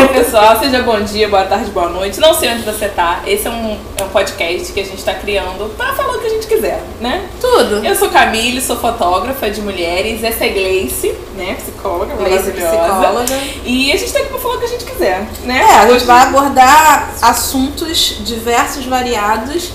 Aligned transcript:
Oi, 0.00 0.08
pessoal, 0.08 0.58
seja 0.58 0.82
bom 0.82 0.98
dia, 1.02 1.28
boa 1.28 1.44
tarde, 1.44 1.70
boa 1.72 1.90
noite. 1.90 2.18
Não 2.20 2.32
sei 2.32 2.48
onde 2.48 2.62
você 2.62 2.88
tá. 2.88 3.20
Esse 3.26 3.46
é 3.46 3.50
um, 3.50 3.78
é 3.98 4.02
um 4.02 4.08
podcast 4.08 4.72
que 4.72 4.80
a 4.80 4.84
gente 4.84 5.04
tá 5.04 5.12
criando 5.12 5.76
pra 5.76 5.92
falar 5.92 6.16
o 6.16 6.20
que 6.20 6.26
a 6.26 6.30
gente 6.30 6.46
quiser, 6.46 6.82
né? 7.02 7.28
Tudo. 7.38 7.84
Eu 7.84 7.94
sou 7.94 8.08
Camille, 8.08 8.62
sou 8.62 8.76
fotógrafa 8.76 9.50
de 9.50 9.60
mulheres. 9.60 10.24
Essa 10.24 10.46
é 10.46 10.48
Gleice, 10.48 11.14
né? 11.36 11.54
Psicóloga, 11.54 12.14
Gleice 12.14 12.50
psicóloga. 12.50 13.38
E 13.62 13.92
a 13.92 13.96
gente 13.98 14.10
tá 14.10 14.20
aqui 14.20 14.28
pra 14.30 14.38
falar 14.38 14.54
o 14.54 14.58
que 14.58 14.64
a 14.64 14.68
gente 14.68 14.84
quiser, 14.86 15.26
né? 15.44 15.60
É, 15.60 15.74
a 15.80 15.90
gente 15.90 16.04
vai 16.06 16.22
abordar 16.22 17.10
assuntos 17.20 18.16
diversos, 18.20 18.86
variados, 18.86 19.70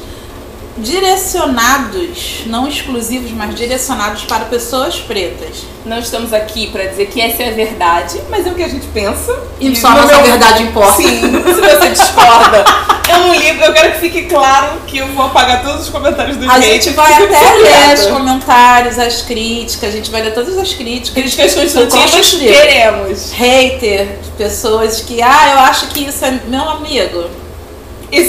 direcionados, 0.78 2.41
não 2.46 2.68
exclusivos, 2.68 3.32
mas 3.32 3.55
direcionados 3.55 4.23
para 4.23 4.46
pessoas 4.46 4.98
pretas. 4.98 5.64
Não 5.86 6.00
estamos 6.00 6.34
aqui 6.34 6.68
pra 6.71 6.86
dizer 6.86 7.08
que 7.08 7.21
essa 7.21 7.44
é 7.44 7.50
a 7.50 7.54
verdade, 7.54 8.20
mas 8.30 8.46
é 8.46 8.50
o 8.50 8.55
que 8.55 8.64
a 8.64 8.68
gente 8.68 8.86
pensa. 8.88 9.38
E 9.59 9.76
só 9.76 9.88
a 9.90 9.91
no 9.91 10.02
nossa 10.02 10.16
meu- 10.16 10.26
verdade 10.26 10.64
importa. 10.64 10.94
Sim, 10.94 11.22
se 11.22 11.62
você 11.62 11.90
discorda. 11.90 12.66
Eu 13.08 13.20
não 13.20 13.36
ligo, 13.36 13.62
eu 13.64 13.72
quero 13.72 13.91
que 13.94 14.00
fique 14.00 14.23
claro 14.23 14.81
que 14.88 14.98
eu 14.98 15.08
vou 15.09 15.26
apagar 15.27 15.64
todos 15.64 15.84
os 15.84 15.90
comentários 15.90 16.38
do 16.38 16.50
A 16.50 16.59
gente 16.59 16.89
vai 16.89 17.14
até 17.14 17.53
ler 17.55 17.94
os 17.94 18.08
comentários, 18.08 18.98
as 18.98 19.22
críticas, 19.22 19.89
a 19.89 19.92
gente 19.92 20.09
vai 20.09 20.23
ler 20.23 20.34
todas 20.34 20.58
as 20.58 20.73
críticas. 20.73 21.14
Críticas 21.14 21.53
construtivas 21.53 22.12
construtivas. 22.12 22.58
queremos. 22.58 23.31
Hater, 23.31 24.08
de 24.23 24.30
pessoas 24.38 25.02
que, 25.02 25.22
ah, 25.22 25.52
eu 25.53 25.59
acho 25.59 25.88
que 25.89 26.05
isso 26.08 26.26
é 26.26 26.31
meu 26.48 26.67
amigo. 26.67 27.26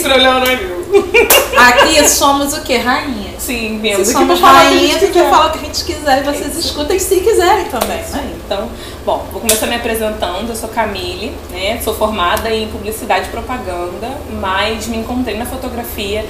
Problema 0.02 0.41
não 0.41 0.47
é 0.47 0.57
meu. 0.57 0.76
Aqui 1.57 2.09
somos 2.09 2.53
o 2.55 2.63
quê? 2.63 2.77
Rainhas. 2.77 3.43
Sim, 3.43 3.75
Se 3.75 3.79
viemos 3.79 4.09
aqui 4.09 4.27
pra 4.27 4.37
somos 4.37 4.39
que 4.39 4.45
rainhas, 4.45 4.97
a 4.97 4.99
gente 4.99 5.13
quiser. 5.13 5.31
fala 5.31 5.47
o 5.47 5.51
que 5.53 5.59
a 5.59 5.63
gente 5.63 5.85
quiser 5.85 6.19
e 6.21 6.25
vocês 6.25 6.59
escutem 6.59 6.99
se 6.99 7.21
quiserem 7.21 7.65
também. 7.67 8.01
Aí. 8.13 8.37
Então, 8.45 8.69
bom, 9.05 9.27
vou 9.33 9.41
começar 9.41 9.67
me 9.67 9.75
apresentando. 9.77 10.49
Eu 10.49 10.57
sou 10.57 10.69
Camille, 10.69 11.33
né? 11.51 11.80
Sou 11.83 11.95
formada 11.95 12.51
em 12.51 12.69
publicidade 12.69 13.27
e 13.27 13.30
propaganda, 13.30 14.11
mas 14.41 14.87
me 14.87 14.99
encontrei 14.99 15.37
na 15.37 15.47
fotografia 15.47 16.25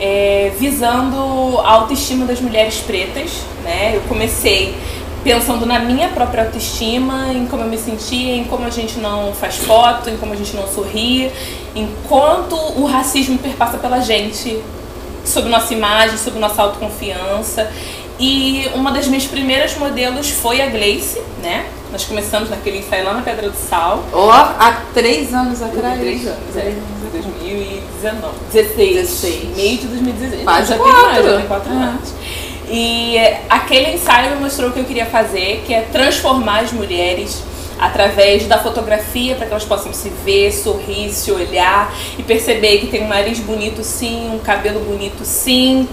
é, 0.00 0.52
visando 0.58 1.58
a 1.64 1.70
autoestima 1.72 2.24
das 2.26 2.40
mulheres 2.40 2.76
pretas, 2.78 3.30
né? 3.64 3.92
Eu 3.96 4.00
comecei 4.02 4.74
pensando 5.22 5.64
na 5.66 5.78
minha 5.78 6.08
própria 6.08 6.44
autoestima, 6.44 7.32
em 7.32 7.46
como 7.46 7.62
eu 7.62 7.68
me 7.68 7.78
sentia, 7.78 8.36
em 8.36 8.44
como 8.44 8.66
a 8.66 8.70
gente 8.70 8.98
não 8.98 9.32
faz 9.32 9.56
foto, 9.56 10.10
em 10.10 10.16
como 10.16 10.32
a 10.32 10.36
gente 10.36 10.54
não 10.56 10.66
sorri, 10.66 11.30
enquanto 11.74 12.54
o 12.54 12.84
racismo 12.86 13.38
perpassa 13.38 13.78
pela 13.78 14.00
gente 14.00 14.58
sobre 15.24 15.50
nossa 15.50 15.72
imagem, 15.72 16.16
sobre 16.18 16.40
nossa 16.40 16.62
autoconfiança. 16.62 17.70
E 18.18 18.68
uma 18.74 18.92
das 18.92 19.06
minhas 19.08 19.24
primeiras 19.24 19.76
modelos 19.76 20.28
foi 20.30 20.60
a 20.60 20.66
Gleice, 20.66 21.20
né? 21.42 21.66
Nós 21.90 22.04
começamos 22.04 22.48
naquele 22.50 22.78
ensaio 22.78 23.04
lá 23.04 23.14
na 23.14 23.22
Pedra 23.22 23.48
do 23.50 23.56
Sal. 23.56 24.02
Ó, 24.12 24.30
há 24.30 24.82
três 24.94 25.32
anos 25.34 25.60
atrás. 25.62 25.98
Três 26.00 26.26
anos, 26.26 26.56
é. 26.56 26.60
Três 26.60 26.76
anos 26.76 27.06
atrás. 27.06 27.24
2019. 27.24 28.34
16. 28.52 28.96
16. 28.96 29.56
Meio 29.56 29.78
de 29.78 29.86
2016. 29.88 30.44
Quase 30.44 30.68
já 30.68 30.76
quatro. 30.78 30.92
tem 30.94 31.02
mais, 31.02 31.24
já 31.24 31.36
tem 31.36 31.46
quatro 31.46 31.72
É. 31.72 31.76
anos. 31.76 32.14
E 32.72 33.18
é, 33.18 33.42
aquele 33.50 33.92
ensaio 33.92 34.34
me 34.34 34.40
mostrou 34.40 34.70
o 34.70 34.72
que 34.72 34.80
eu 34.80 34.84
queria 34.84 35.04
fazer, 35.04 35.62
que 35.66 35.74
é 35.74 35.82
transformar 35.82 36.60
as 36.60 36.72
mulheres 36.72 37.42
através 37.78 38.46
da 38.46 38.58
fotografia 38.58 39.34
para 39.34 39.44
que 39.44 39.52
elas 39.52 39.64
possam 39.64 39.92
se 39.92 40.08
ver, 40.24 40.50
sorrir, 40.50 41.10
se 41.10 41.30
olhar 41.30 41.94
e 42.18 42.22
perceber 42.22 42.78
que 42.78 42.86
tem 42.86 43.04
um 43.04 43.08
nariz 43.08 43.40
bonito 43.40 43.84
sim, 43.84 44.30
um 44.32 44.38
cabelo 44.38 44.80
bonito 44.80 45.22
sim, 45.22 45.86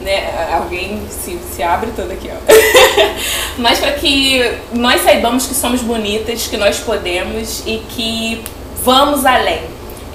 né? 0.00 0.48
Alguém 0.54 1.02
se, 1.10 1.38
se 1.54 1.62
abre 1.62 1.90
todo 1.94 2.10
aqui, 2.10 2.30
ó. 2.30 2.52
Mas 3.58 3.78
para 3.78 3.92
que 3.92 4.40
nós 4.72 5.02
saibamos 5.02 5.46
que 5.46 5.54
somos 5.54 5.82
bonitas, 5.82 6.46
que 6.46 6.56
nós 6.56 6.78
podemos 6.78 7.62
e 7.66 7.82
que 7.90 8.42
vamos 8.82 9.26
além. 9.26 9.60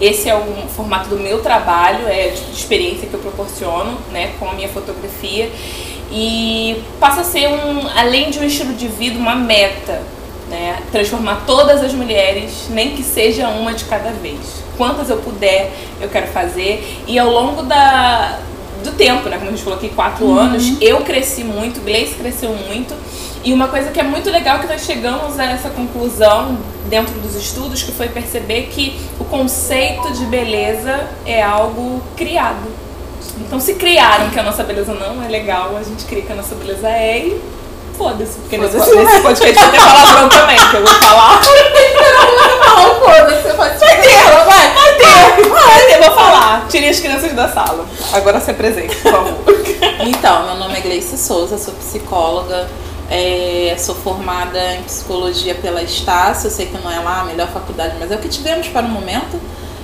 Esse 0.01 0.29
é 0.29 0.35
o 0.35 0.67
formato 0.75 1.09
do 1.09 1.17
meu 1.17 1.41
trabalho, 1.41 2.07
é 2.07 2.29
a 2.29 2.51
experiência 2.51 3.07
que 3.07 3.13
eu 3.13 3.19
proporciono, 3.19 3.97
né, 4.11 4.31
com 4.39 4.47
a 4.47 4.53
minha 4.53 4.69
fotografia 4.69 5.49
e 6.19 6.81
passa 6.99 7.21
a 7.21 7.23
ser 7.23 7.47
um, 7.47 7.87
além 7.95 8.31
de 8.31 8.39
um 8.39 8.43
estilo 8.43 8.73
de 8.73 8.87
vida, 8.87 9.19
uma 9.19 9.35
meta, 9.35 10.01
né, 10.49 10.79
transformar 10.91 11.43
todas 11.45 11.83
as 11.83 11.93
mulheres, 11.93 12.67
nem 12.71 12.95
que 12.95 13.03
seja 13.03 13.47
uma 13.49 13.71
de 13.71 13.85
cada 13.85 14.09
vez. 14.09 14.39
Quantas 14.75 15.11
eu 15.11 15.17
puder, 15.17 15.71
eu 16.01 16.09
quero 16.09 16.25
fazer. 16.27 17.03
E 17.05 17.19
ao 17.19 17.29
longo 17.29 17.61
da 17.61 18.39
do 18.83 18.91
tempo, 18.93 19.27
né, 19.29 19.37
como 19.37 19.49
a 19.49 19.51
gente 19.51 19.63
falou 19.63 19.77
aqui, 19.77 19.89
quatro 19.89 20.31
anos, 20.37 20.79
eu 20.81 21.01
cresci 21.01 21.43
muito, 21.43 21.81
Gleice 21.81 22.15
cresceu 22.15 22.51
muito. 22.67 22.95
E 23.43 23.53
uma 23.53 23.67
coisa 23.67 23.91
que 23.91 23.99
é 23.99 24.03
muito 24.03 24.29
legal 24.31 24.59
que 24.59 24.67
nós 24.67 24.85
chegamos 24.85 25.37
a 25.39 25.45
essa 25.45 25.69
conclusão 25.69 26.57
dentro 26.89 27.13
dos 27.19 27.35
estudos, 27.35 27.83
que 27.83 27.91
foi 27.91 28.07
perceber 28.07 28.69
que 28.71 28.99
o 29.19 29.25
conceito 29.25 30.13
de 30.13 30.25
beleza 30.25 31.07
é 31.25 31.43
algo 31.43 32.01
criado. 32.15 32.86
Então 33.41 33.59
se 33.59 33.75
criaram 33.75 34.29
que 34.29 34.39
a 34.39 34.43
nossa 34.43 34.63
beleza 34.63 34.93
não 34.93 35.23
é 35.23 35.27
legal, 35.27 35.75
a 35.77 35.83
gente 35.83 36.05
cria 36.05 36.21
que 36.23 36.31
a 36.31 36.35
nossa 36.35 36.55
beleza 36.55 36.89
é 36.89 37.19
e 37.19 37.41
foda-se. 37.97 38.37
Porque 38.39 38.57
nesse, 38.57 38.77
Foda-se. 38.77 38.95
nesse 38.95 39.21
podcast 39.21 39.59
vai 39.59 39.71
ter 39.71 39.77
palavrão 39.79 40.29
também, 40.29 40.57
que 40.57 40.75
eu 40.75 40.85
vou 40.85 40.93
falar. 40.93 41.41
Não, 42.67 42.95
foda-se, 42.95 43.41
você 43.41 43.53
pode 43.53 43.77
Vai 43.79 44.01
ter, 44.01 44.23
vai, 44.45 44.73
vai 44.73 44.95
ter, 44.95 45.49
vai 45.49 45.85
ter, 45.85 45.97
vou 45.99 46.11
falar. 46.15 46.67
Tirei 46.69 46.89
as 46.89 46.99
crianças 46.99 47.33
da 47.33 47.49
sala. 47.49 47.85
Agora 48.13 48.39
se 48.39 48.51
apresente, 48.51 48.95
por 48.97 49.11
favor. 49.11 49.57
Então, 49.99 50.45
meu 50.45 50.55
nome 50.55 50.77
é 50.77 50.81
Gleice 50.81 51.17
Souza, 51.17 51.57
sou 51.57 51.73
psicóloga, 51.73 52.67
é, 53.09 53.75
sou 53.77 53.95
formada 53.95 54.75
em 54.75 54.83
psicologia 54.83 55.55
pela 55.55 55.81
Estácio, 55.81 56.47
eu 56.47 56.51
sei 56.51 56.67
que 56.67 56.77
não 56.77 56.91
é 56.91 56.99
lá 56.99 57.21
a 57.21 57.25
melhor 57.25 57.47
faculdade, 57.49 57.95
mas 57.99 58.11
é 58.11 58.15
o 58.15 58.19
que 58.19 58.29
tivemos 58.29 58.67
para 58.67 58.85
o 58.85 58.89
momento. 58.89 59.39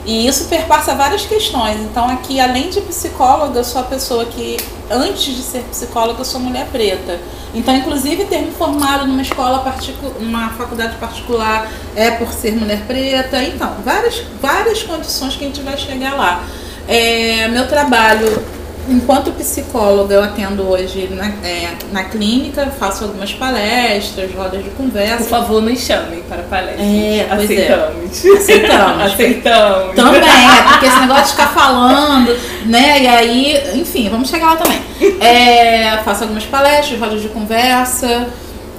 E 0.05 0.27
isso 0.27 0.45
perpassa 0.45 0.93
várias 0.95 1.25
questões. 1.25 1.79
Então, 1.79 2.09
aqui, 2.09 2.39
além 2.39 2.69
de 2.69 2.81
psicóloga, 2.81 3.59
eu 3.59 3.63
sou 3.63 3.81
a 3.81 3.85
pessoa 3.85 4.25
que, 4.25 4.57
antes 4.91 5.35
de 5.35 5.41
ser 5.41 5.63
psicóloga, 5.63 6.19
eu 6.19 6.25
sou 6.25 6.41
mulher 6.41 6.67
preta. 6.71 7.19
Então, 7.53 7.75
inclusive, 7.75 8.25
ter 8.25 8.39
me 8.39 8.51
formado 8.51 9.07
numa 9.07 9.21
escola 9.21 9.59
particular, 9.59 10.15
numa 10.19 10.49
faculdade 10.49 10.97
particular, 10.97 11.71
é 11.95 12.11
por 12.11 12.33
ser 12.33 12.53
mulher 12.53 12.85
preta. 12.85 13.41
Então, 13.43 13.75
várias, 13.83 14.21
várias 14.41 14.83
condições 14.83 15.35
que 15.35 15.45
a 15.45 15.47
gente 15.47 15.61
vai 15.61 15.77
chegar 15.77 16.15
lá. 16.15 16.43
É, 16.87 17.47
meu 17.47 17.65
trabalho 17.67 18.43
Enquanto 18.87 19.31
psicóloga, 19.31 20.15
eu 20.15 20.23
atendo 20.23 20.63
hoje 20.63 21.07
na, 21.11 21.27
é, 21.47 21.69
na 21.91 22.03
clínica, 22.03 22.67
faço 22.77 23.05
algumas 23.05 23.31
palestras, 23.33 24.33
rodas 24.33 24.63
de 24.63 24.69
Por 24.71 24.77
conversa. 24.77 25.23
favor, 25.23 25.61
nos 25.61 25.79
chamem 25.79 26.21
para 26.23 26.43
palestra. 26.43 26.83
É, 26.83 27.27
pois 27.29 27.49
é. 27.49 27.53
Aceitamos. 27.53 28.25
Aceitamos. 28.37 29.01
Aceitamos. 29.13 29.95
Também, 29.95 30.29
é, 30.29 30.63
porque 30.63 30.85
esse 30.85 30.99
negócio 31.01 31.23
de 31.23 31.31
ficar 31.31 31.47
falando, 31.47 32.37
né? 32.65 33.03
E 33.03 33.07
aí, 33.07 33.79
enfim, 33.79 34.09
vamos 34.09 34.29
chegar 34.29 34.47
lá 34.51 34.55
também. 34.57 34.81
É, 35.21 35.97
faço 36.03 36.23
algumas 36.23 36.45
palestras, 36.45 36.99
rodas 36.99 37.21
de 37.21 37.29
conversa. 37.29 38.27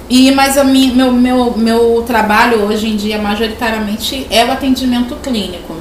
E, 0.07 0.31
mas 0.31 0.55
a 0.55 0.63
minha, 0.63 0.93
meu, 0.93 1.11
meu, 1.11 1.57
meu 1.57 2.03
trabalho 2.05 2.63
hoje 2.65 2.87
em 2.87 2.95
dia, 2.95 3.17
majoritariamente, 3.17 4.27
é 4.29 4.45
o 4.45 4.51
atendimento 4.51 5.15
clínico. 5.15 5.74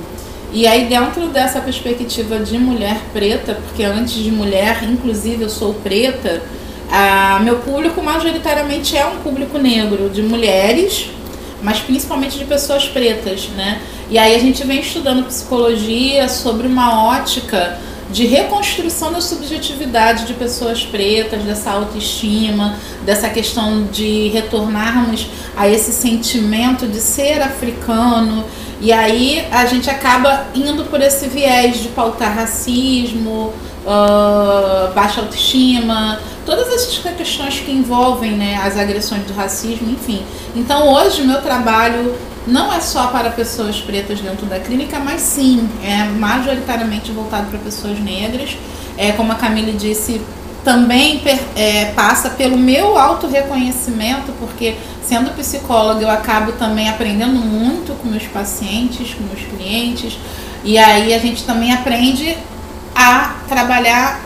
E 0.54 0.68
aí, 0.68 0.86
dentro 0.86 1.26
dessa 1.26 1.60
perspectiva 1.60 2.38
de 2.38 2.56
mulher 2.56 3.00
preta, 3.12 3.54
porque 3.54 3.82
antes 3.82 4.14
de 4.14 4.30
mulher, 4.30 4.84
inclusive 4.84 5.42
eu 5.42 5.50
sou 5.50 5.74
preta, 5.74 6.40
ah, 6.88 7.40
meu 7.42 7.56
público 7.56 8.00
majoritariamente 8.00 8.96
é 8.96 9.04
um 9.04 9.16
público 9.16 9.58
negro, 9.58 10.08
de 10.08 10.22
mulheres, 10.22 11.10
mas 11.60 11.80
principalmente 11.80 12.38
de 12.38 12.44
pessoas 12.44 12.86
pretas, 12.86 13.48
né? 13.56 13.80
E 14.08 14.16
aí 14.16 14.32
a 14.32 14.38
gente 14.38 14.64
vem 14.64 14.78
estudando 14.78 15.26
psicologia 15.26 16.28
sobre 16.28 16.68
uma 16.68 17.04
ótica 17.08 17.76
de 18.12 18.24
reconstrução 18.24 19.10
da 19.10 19.20
subjetividade 19.20 20.24
de 20.24 20.34
pessoas 20.34 20.84
pretas, 20.84 21.42
dessa 21.42 21.72
autoestima, 21.72 22.76
dessa 23.04 23.28
questão 23.28 23.88
de 23.90 24.28
retornarmos 24.28 25.26
a 25.56 25.68
esse 25.68 25.90
sentimento 25.90 26.86
de 26.86 27.00
ser 27.00 27.42
africano. 27.42 28.44
E 28.84 28.92
aí 28.92 29.42
a 29.50 29.64
gente 29.64 29.88
acaba 29.88 30.44
indo 30.54 30.84
por 30.84 31.00
esse 31.00 31.26
viés 31.26 31.80
de 31.80 31.88
pautar 31.88 32.36
racismo, 32.36 33.50
ah, 33.86 34.92
baixa 34.94 35.22
autoestima, 35.22 36.20
todas 36.44 36.68
essas 36.68 36.98
questões 37.16 37.60
que 37.60 37.72
envolvem 37.72 38.32
né, 38.32 38.60
as 38.62 38.76
agressões 38.76 39.24
do 39.24 39.32
racismo, 39.32 39.90
enfim. 39.90 40.22
Então 40.54 40.92
hoje 40.92 41.22
meu 41.22 41.40
trabalho 41.40 42.14
não 42.46 42.70
é 42.70 42.78
só 42.78 43.06
para 43.06 43.30
pessoas 43.30 43.80
pretas 43.80 44.20
dentro 44.20 44.44
da 44.44 44.60
clínica, 44.60 44.98
mas 44.98 45.22
sim, 45.22 45.66
é 45.82 46.04
majoritariamente 46.04 47.10
voltado 47.10 47.46
para 47.46 47.58
pessoas 47.60 47.98
negras. 47.98 48.54
É, 48.98 49.12
como 49.12 49.32
a 49.32 49.36
Camille 49.36 49.72
disse, 49.72 50.20
também 50.64 51.22
é, 51.54 51.92
passa 51.94 52.30
pelo 52.30 52.56
meu 52.56 52.96
auto-reconhecimento, 52.96 54.32
porque 54.40 54.76
sendo 55.06 55.30
psicóloga 55.36 56.00
eu 56.02 56.10
acabo 56.10 56.52
também 56.52 56.88
aprendendo 56.88 57.36
muito 57.36 57.92
com 58.00 58.08
meus 58.08 58.24
pacientes, 58.24 59.14
com 59.14 59.22
meus 59.24 59.46
clientes, 59.46 60.18
e 60.64 60.78
aí 60.78 61.12
a 61.12 61.18
gente 61.18 61.44
também 61.44 61.72
aprende 61.72 62.36
a 62.94 63.36
trabalhar 63.46 64.20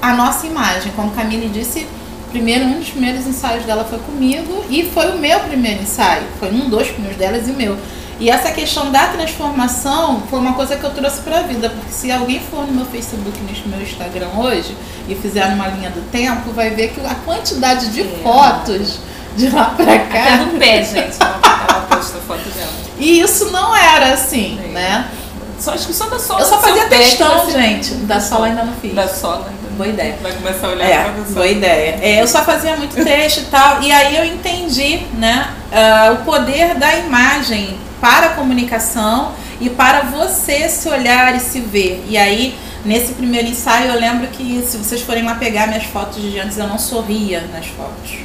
a 0.00 0.14
nossa 0.14 0.46
imagem. 0.46 0.92
Como 0.96 1.10
Camille 1.10 1.48
disse, 1.48 1.86
primeiro 2.30 2.64
um 2.64 2.78
dos 2.78 2.88
primeiros 2.88 3.26
ensaios 3.26 3.64
dela 3.64 3.84
foi 3.84 3.98
comigo 3.98 4.64
e 4.70 4.84
foi 4.84 5.10
o 5.12 5.18
meu 5.18 5.40
primeiro 5.40 5.82
ensaio, 5.82 6.24
foi 6.38 6.50
um 6.50 6.68
dos 6.70 6.88
primeiros 6.88 7.18
delas 7.18 7.46
e 7.46 7.50
o 7.50 7.54
meu. 7.54 7.76
E 8.20 8.30
essa 8.30 8.50
questão 8.52 8.90
da 8.92 9.08
transformação 9.08 10.22
foi 10.30 10.38
uma 10.38 10.52
coisa 10.54 10.76
que 10.76 10.84
eu 10.84 10.90
trouxe 10.90 11.20
pra 11.22 11.42
vida, 11.42 11.68
porque 11.68 11.92
se 11.92 12.10
alguém 12.12 12.40
for 12.40 12.66
no 12.66 12.72
meu 12.72 12.86
Facebook, 12.86 13.38
no 13.66 13.76
meu 13.76 13.82
Instagram 13.82 14.28
hoje 14.36 14.76
e 15.08 15.14
fizer 15.14 15.44
uma 15.46 15.66
linha 15.68 15.90
do 15.90 16.00
tempo, 16.10 16.50
vai 16.52 16.70
ver 16.70 16.88
que 16.92 17.00
a 17.04 17.14
quantidade 17.24 17.88
de 17.88 18.02
É. 18.02 18.20
fotos 18.22 18.98
de 19.36 19.50
lá 19.50 19.64
pra 19.76 19.84
Até 19.94 19.98
cá. 19.98 20.36
do 20.36 20.58
pé, 20.58 20.82
gente. 20.84 21.16
Ela 21.20 21.86
posta 21.90 22.18
foto 22.26 22.48
dela. 22.50 22.70
E 22.98 23.20
isso 23.20 23.50
não 23.50 23.74
era 23.76 24.14
assim, 24.14 24.60
É. 24.64 24.68
né? 24.68 25.08
Só, 25.58 25.72
acho 25.72 25.86
que 25.86 25.92
só 25.94 26.06
da 26.06 26.18
sola. 26.18 26.40
Eu 26.40 26.46
só 26.46 26.58
fazia 26.58 26.88
questão, 26.88 27.40
você- 27.40 27.50
gente. 27.52 27.94
Da 27.94 28.20
sola 28.20 28.46
ainda 28.46 28.64
não 28.64 28.74
fiz. 28.74 28.94
Da 28.94 29.08
sola 29.08 29.46
ainda. 29.48 29.64
Boa 29.76 29.88
ideia. 29.88 30.16
Vai 30.22 30.30
começar 30.32 30.68
a 30.68 30.70
olhar 30.70 30.88
É, 30.88 31.02
pra 31.02 31.12
boa 31.30 31.46
ideia. 31.48 31.98
É, 32.00 32.22
eu 32.22 32.28
só 32.28 32.42
fazia 32.44 32.76
muito 32.76 32.94
texto 33.02 33.38
e 33.38 33.44
tal, 33.46 33.82
e 33.82 33.90
aí 33.90 34.16
eu 34.16 34.24
entendi 34.24 34.98
né, 35.18 35.48
ah, 35.72 36.12
o 36.12 36.24
poder 36.24 36.74
da 36.76 36.94
imagem 36.98 37.76
para 38.04 38.26
a 38.26 38.28
comunicação 38.34 39.32
e 39.58 39.70
para 39.70 40.00
você 40.02 40.68
se 40.68 40.86
olhar 40.90 41.34
e 41.34 41.40
se 41.40 41.58
ver. 41.60 42.04
E 42.06 42.18
aí, 42.18 42.54
nesse 42.84 43.14
primeiro 43.14 43.48
ensaio, 43.48 43.92
eu 43.92 43.98
lembro 43.98 44.26
que 44.26 44.62
se 44.62 44.76
vocês 44.76 45.00
forem 45.00 45.24
lá 45.24 45.36
pegar 45.36 45.68
minhas 45.68 45.84
fotos 45.84 46.20
de 46.20 46.38
antes, 46.38 46.58
eu 46.58 46.66
não 46.66 46.78
sorria 46.78 47.40
nas 47.50 47.64
fotos. 47.68 48.18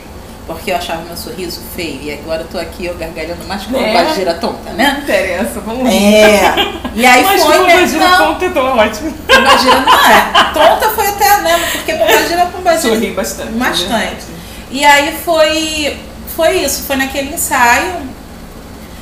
Porque 0.45 0.71
eu 0.71 0.75
achava 0.75 1.03
meu 1.03 1.15
sorriso 1.15 1.61
feio. 1.75 2.01
E 2.01 2.11
agora 2.11 2.41
eu 2.41 2.47
tô 2.47 2.57
aqui, 2.57 2.87
eu 2.87 2.95
gargalhando 2.95 3.45
mais 3.47 3.63
com 3.63 3.77
É. 3.77 3.95
a 3.97 4.03
de 4.03 4.15
gira 4.15 4.33
tonta, 4.33 4.69
Não 4.71 4.75
né? 4.75 4.99
interessa, 5.01 5.61
vamos 5.61 5.85
lá. 5.85 5.93
É. 5.93 6.53
E 6.95 7.05
aí 7.05 7.23
Mas 7.23 7.41
foi. 7.41 7.67
né? 7.67 7.85
Não, 7.85 8.33
ponto, 8.33 8.43
eu 8.43 8.53
tô 8.53 8.59
ótimo. 8.61 9.13
Pombagira 9.13 9.79
não 9.79 9.93
é. 10.11 10.43
Tonta 10.53 10.89
foi 10.89 11.07
até, 11.07 11.37
né? 11.41 11.57
Porque 11.71 11.93
Pombagira 11.93 12.41
é 12.41 12.45
Pombagira. 12.47 12.81
Sorri 12.95 13.11
bastante. 13.11 13.51
Bastante. 13.53 14.25
E 14.71 14.83
aí 14.83 15.15
foi, 15.23 15.97
foi 16.35 16.57
isso, 16.65 16.83
foi 16.83 16.95
naquele 16.97 17.33
ensaio 17.33 18.08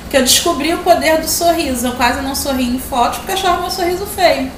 que 0.09 0.17
eu 0.17 0.21
descobri 0.21 0.73
o 0.73 0.79
poder 0.79 1.17
do 1.19 1.27
sorriso. 1.27 1.87
Eu 1.87 1.93
quase 1.93 2.21
não 2.21 2.35
sorri 2.35 2.63
em 2.63 2.79
fotos 2.79 3.19
porque 3.19 3.33
achava 3.33 3.61
meu 3.61 3.69
sorriso 3.71 4.05
feio. 4.05 4.51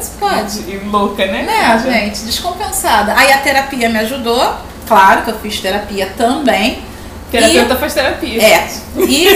Se 0.00 0.10
pode. 0.18 0.58
E 0.68 0.80
louca, 0.84 1.24
né? 1.26 1.42
Né, 1.42 1.82
gente? 1.84 2.20
Descompensada. 2.24 3.14
Aí 3.16 3.32
a 3.32 3.38
terapia 3.38 3.88
me 3.88 3.98
ajudou. 4.00 4.56
Claro 4.88 5.22
que 5.22 5.30
eu 5.30 5.38
fiz 5.38 5.60
terapia 5.60 6.12
também. 6.16 6.82
Terapeuta 7.30 7.76
faz 7.76 7.94
terapia. 7.94 8.42
É. 8.42 8.68
E, 8.96 9.26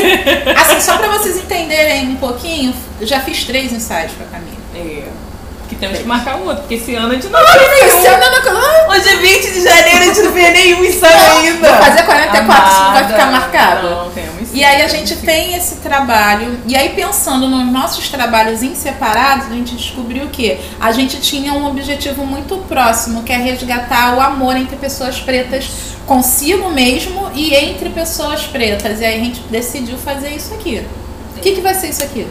assim, 0.57 0.81
só 0.81 0.97
pra 0.97 1.09
vocês 1.09 1.37
entenderem 1.37 2.09
um 2.09 2.17
pouquinho, 2.17 2.75
eu 3.01 3.07
já 3.07 3.21
fiz 3.21 3.45
três 3.45 3.73
ensaios 3.73 4.12
com 4.12 4.23
a 4.25 4.27
Camila. 4.27 4.57
É. 4.75 5.09
Que 5.69 5.77
temos 5.77 5.99
que 5.99 6.05
marcar 6.05 6.37
o 6.37 6.47
outro, 6.47 6.62
porque 6.62 6.75
esse 6.75 6.95
ano 6.97 7.12
a 7.12 7.15
gente 7.15 7.29
não 7.29 7.41
Esse 7.41 8.07
ano 8.07 8.25
não- 8.45 8.91
Hoje 8.91 9.09
é 9.09 9.17
20 9.17 9.53
de 9.53 9.62
janeiro, 9.62 9.99
a 9.99 10.05
gente 10.07 10.23
não 10.23 10.33
vê 10.33 10.51
nenhum 10.51 10.85
ensaio 10.85 11.39
ainda. 11.39 11.69
Vou 11.69 11.79
fazer 11.79 12.00
E 14.61 14.65
aí 14.65 14.83
a 14.83 14.89
gente 14.89 15.17
tem 15.17 15.55
esse 15.55 15.77
trabalho, 15.77 16.61
e 16.67 16.77
aí 16.77 16.91
pensando 16.91 17.49
nos 17.49 17.73
nossos 17.73 18.11
trabalhos 18.11 18.62
em 18.62 18.75
separados, 18.75 19.47
a 19.47 19.55
gente 19.55 19.75
descobriu 19.75 20.29
que 20.29 20.59
a 20.79 20.93
gente 20.93 21.19
tinha 21.19 21.55
um 21.55 21.67
objetivo 21.67 22.27
muito 22.27 22.59
próximo, 22.69 23.23
que 23.23 23.33
é 23.33 23.39
resgatar 23.39 24.19
o 24.19 24.21
amor 24.21 24.55
entre 24.57 24.77
pessoas 24.77 25.19
pretas 25.19 25.71
consigo 26.05 26.69
mesmo 26.69 27.31
e 27.35 27.55
entre 27.55 27.89
pessoas 27.89 28.43
pretas. 28.43 29.01
E 29.01 29.05
aí 29.07 29.19
a 29.19 29.25
gente 29.25 29.41
decidiu 29.45 29.97
fazer 29.97 30.29
isso 30.29 30.53
aqui. 30.53 30.85
O 31.39 31.41
que, 31.41 31.53
que 31.53 31.62
vai 31.62 31.73
ser 31.73 31.89
isso 31.89 32.05
aqui? 32.05 32.27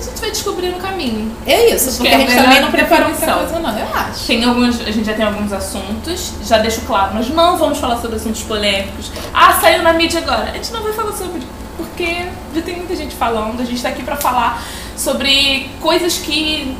A 0.00 0.02
gente 0.02 0.20
vai 0.20 0.30
descobrir 0.30 0.68
no 0.70 0.78
caminho. 0.78 1.30
É 1.46 1.74
isso, 1.74 1.88
Acho 1.90 1.98
porque 1.98 2.08
que 2.08 2.14
é 2.14 2.16
a 2.16 2.20
gente 2.20 2.34
também 2.42 2.60
não 2.62 2.70
preparou 2.70 3.08
muita 3.10 3.32
coisa, 3.34 3.58
não, 3.58 3.78
eu 3.78 3.86
acho. 3.94 4.26
Tem 4.26 4.42
alguns, 4.44 4.80
a 4.80 4.90
gente 4.90 5.04
já 5.04 5.12
tem 5.12 5.24
alguns 5.26 5.52
assuntos, 5.52 6.32
já 6.42 6.58
deixo 6.58 6.80
claro, 6.82 7.14
nós 7.14 7.28
não 7.28 7.58
vamos 7.58 7.78
falar 7.78 7.98
sobre 8.00 8.16
assuntos 8.16 8.42
polêmicos. 8.42 9.10
Ah, 9.34 9.52
saiu 9.60 9.82
na 9.82 9.92
mídia 9.92 10.20
agora. 10.20 10.50
A 10.50 10.54
gente 10.54 10.72
não 10.72 10.82
vai 10.82 10.92
falar 10.94 11.12
sobre, 11.12 11.42
porque 11.76 12.26
já 12.54 12.62
tem 12.62 12.76
muita 12.76 12.96
gente 12.96 13.14
falando. 13.14 13.60
A 13.60 13.64
gente 13.64 13.82
tá 13.82 13.90
aqui 13.90 14.02
pra 14.02 14.16
falar 14.16 14.62
sobre 14.96 15.70
coisas 15.80 16.16
que 16.18 16.76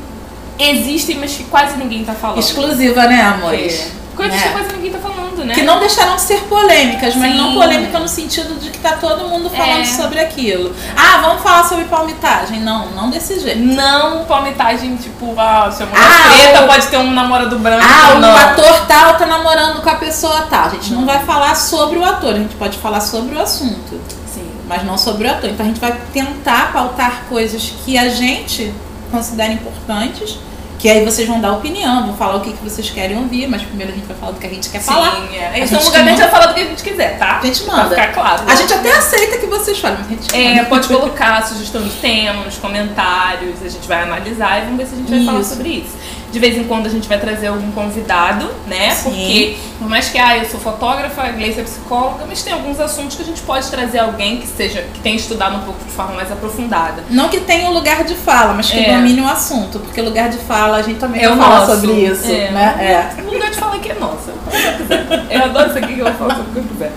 existem, 0.58 1.18
mas 1.18 1.36
que 1.36 1.44
quase 1.44 1.76
ninguém 1.76 2.04
tá 2.04 2.14
falando. 2.14 2.38
Exclusiva, 2.38 3.06
né, 3.06 3.20
amores? 3.20 3.92
É. 3.96 4.00
Coisas 4.16 4.36
Né? 4.36 4.42
que 4.48 4.52
quase 4.52 4.72
ninguém 4.74 4.90
tá 4.92 4.98
falando, 4.98 5.29
né? 5.44 5.54
Que 5.54 5.62
não 5.62 5.78
deixaram 5.78 6.14
de 6.16 6.22
ser 6.22 6.40
polêmicas, 6.44 7.14
mas 7.16 7.32
Sim. 7.32 7.38
não 7.38 7.54
polêmica 7.54 7.98
no 7.98 8.08
sentido 8.08 8.58
de 8.60 8.70
que 8.70 8.78
tá 8.78 8.92
todo 8.92 9.28
mundo 9.28 9.48
falando 9.50 9.80
É. 9.82 9.84
sobre 9.84 10.18
aquilo. 10.20 10.74
Ah, 10.96 11.18
vamos 11.20 11.42
falar 11.42 11.64
sobre 11.64 11.84
palmitagem. 11.86 12.60
Não, 12.60 12.86
não 12.90 13.10
desse 13.10 13.40
jeito. 13.40 13.58
Não 13.60 14.24
palmitagem, 14.24 14.96
tipo, 14.96 15.34
ah, 15.38 15.70
se 15.70 15.82
a 15.82 15.86
mulher 15.86 16.02
Ah, 16.02 16.28
preta 16.52 16.66
pode 16.66 16.86
ter 16.88 16.96
um 16.98 17.10
namorado 17.10 17.58
branco. 17.58 17.84
Ah, 17.86 18.14
o 18.16 18.20
não. 18.20 18.36
ator 18.36 18.86
tal 18.86 19.14
tá 19.14 19.26
namorando 19.26 19.82
com 19.82 19.90
a 19.90 19.94
pessoa 19.96 20.42
tal. 20.50 20.66
A 20.66 20.70
gente 20.70 20.92
não 20.92 21.04
vai 21.06 21.20
falar 21.24 21.54
sobre 21.56 21.98
o 21.98 22.04
ator, 22.04 22.34
a 22.34 22.38
gente 22.38 22.54
pode 22.56 22.78
falar 22.78 23.00
sobre 23.00 23.34
o 23.36 23.40
assunto, 23.40 24.00
Sim. 24.32 24.46
mas 24.68 24.84
não 24.84 24.96
sobre 24.98 25.26
o 25.26 25.30
ator. 25.30 25.50
Então 25.50 25.64
a 25.64 25.68
gente 25.68 25.80
vai 25.80 25.94
tentar 26.12 26.72
pautar 26.72 27.22
coisas 27.28 27.72
que 27.84 27.96
a 27.98 28.08
gente 28.08 28.72
considera 29.10 29.52
importantes, 29.52 30.38
que 30.80 30.88
aí 30.88 31.04
vocês 31.04 31.28
vão 31.28 31.40
dar 31.40 31.52
opinião, 31.52 32.06
vão 32.06 32.16
falar 32.16 32.36
o 32.36 32.40
que, 32.40 32.52
que 32.54 32.64
vocês 32.64 32.88
querem 32.88 33.18
ouvir, 33.18 33.46
mas 33.46 33.60
primeiro 33.62 33.92
a 33.92 33.94
gente 33.94 34.06
vai 34.06 34.16
falar 34.16 34.32
do 34.32 34.38
que 34.40 34.46
a 34.46 34.50
gente 34.50 34.70
quer 34.70 34.80
falar. 34.80 35.10
Sim, 35.28 35.36
é. 35.36 35.46
A 35.48 35.58
Então, 35.58 35.66
gente 35.78 35.84
lugar 35.84 36.00
a 36.00 36.08
gente 36.08 36.18
vai 36.20 36.30
falar 36.30 36.46
do 36.46 36.54
que 36.54 36.60
a 36.60 36.64
gente 36.64 36.82
quiser, 36.82 37.18
tá? 37.18 37.38
A 37.42 37.46
gente 37.46 37.60
Pra 37.64 37.76
manda. 37.76 37.90
ficar 37.90 38.12
claro. 38.14 38.42
A 38.46 38.54
gente 38.54 38.72
até 38.72 38.90
aceita 38.96 39.36
que 39.38 39.46
vocês 39.46 39.78
falem, 39.78 39.98
mas 39.98 40.06
a 40.06 40.10
gente 40.10 40.34
É, 40.34 40.54
manda. 40.56 40.68
pode 40.70 40.88
colocar 40.88 41.46
sugestão 41.46 41.82
de 41.82 41.90
tema 41.90 42.44
nos 42.44 42.56
comentários, 42.56 43.62
a 43.62 43.68
gente 43.68 43.86
vai 43.86 44.02
analisar 44.04 44.58
e 44.58 44.64
vamos 44.64 44.78
ver 44.78 44.86
se 44.86 44.94
a 44.94 44.98
gente 44.98 45.10
vai 45.10 45.24
falar 45.24 45.40
Isso. 45.40 45.50
sobre 45.50 45.68
isso. 45.68 45.96
De 46.32 46.38
vez 46.38 46.56
em 46.56 46.62
quando 46.62 46.86
a 46.86 46.88
gente 46.88 47.08
vai 47.08 47.18
trazer 47.18 47.48
algum 47.48 47.72
convidado, 47.72 48.48
né? 48.68 48.90
Sim. 48.92 49.02
Porque, 49.10 49.56
por 49.80 49.88
mais 49.88 50.08
que 50.10 50.16
ah, 50.16 50.38
eu 50.38 50.48
sou 50.48 50.60
fotógrafa, 50.60 51.22
a 51.22 51.30
Gleice 51.32 51.58
é 51.58 51.64
psicóloga, 51.64 52.24
mas 52.28 52.40
tem 52.40 52.52
alguns 52.52 52.78
assuntos 52.78 53.16
que 53.16 53.22
a 53.22 53.24
gente 53.24 53.42
pode 53.42 53.68
trazer 53.68 53.98
alguém 53.98 54.36
que 54.38 54.46
seja 54.46 54.82
que 54.94 55.00
tenha 55.00 55.16
estudado 55.16 55.56
um 55.56 55.60
pouco 55.62 55.84
de 55.84 55.90
forma 55.90 56.14
mais 56.14 56.30
aprofundada. 56.30 57.02
Não 57.10 57.28
que 57.28 57.40
tenha 57.40 57.68
um 57.68 57.72
lugar 57.72 58.04
de 58.04 58.14
fala, 58.14 58.54
mas 58.54 58.70
que 58.70 58.78
É. 58.78 58.94
domine 58.94 59.20
o 59.22 59.28
assunto, 59.28 59.80
porque 59.80 60.00
lugar 60.00 60.28
de 60.28 60.38
fala 60.38 60.69
a 60.78 60.82
gente 60.82 60.98
também 60.98 61.22
É 61.22 61.28
falar 61.28 61.60
nosso. 61.60 61.80
sobre 61.80 61.92
isso, 61.92 62.26
É. 62.30 62.50
né? 62.50 63.10
É. 63.18 63.22
O 63.22 63.32
lugar 63.32 63.50
de 63.50 63.56
fala 63.56 63.76
aqui 63.76 63.90
é 63.90 63.94
nossa. 63.94 64.30
Eu 64.30 65.06
falo 65.08 65.26
que 65.28 65.34
adoro 65.34 65.68
isso 65.70 65.78
aqui 65.78 65.94
que 65.94 66.00
eu 66.00 66.14
falar 66.14 66.36
sobre 66.36 66.50
o 66.50 66.52
que 66.54 66.58
eu 66.58 66.64
quiser. 66.64 66.92